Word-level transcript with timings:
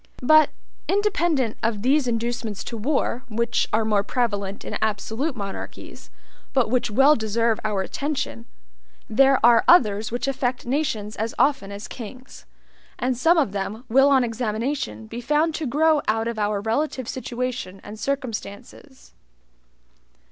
But, 0.23 0.49
independent 0.87 1.57
of 1.61 1.83
these 1.83 2.07
inducements 2.07 2.63
to 2.63 2.75
war, 2.75 3.21
which 3.29 3.67
are 3.71 3.85
more 3.85 4.01
prevalent 4.01 4.65
in 4.65 4.75
absolute 4.81 5.35
monarchies, 5.35 6.09
but 6.53 6.71
which 6.71 6.89
well 6.89 7.15
deserve 7.15 7.59
our 7.63 7.83
attention, 7.83 8.47
there 9.07 9.39
are 9.45 9.63
others 9.67 10.11
which 10.11 10.27
affect 10.27 10.65
nations 10.65 11.15
as 11.17 11.35
often 11.37 11.71
as 11.71 11.87
kings; 11.87 12.47
and 12.97 13.15
some 13.15 13.37
of 13.37 13.51
them 13.51 13.83
will 13.89 14.09
on 14.09 14.23
examination 14.23 15.05
be 15.05 15.21
found 15.21 15.53
to 15.53 15.67
grow 15.67 16.01
out 16.07 16.27
of 16.27 16.39
our 16.39 16.61
relative 16.61 17.07
situation 17.07 17.79
and 17.83 17.99
circumstances. 17.99 19.13